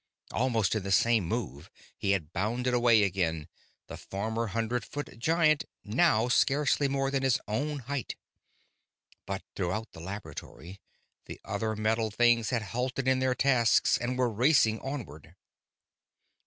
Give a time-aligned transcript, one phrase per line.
[0.31, 3.47] Almost in the same move he had bounded away again,
[3.85, 8.15] the former hundred foot giant now scarcely more than his own height.
[9.27, 10.81] But throughout the laboratory,
[11.25, 15.35] the other metal things had halted in their tasks and were racing onward.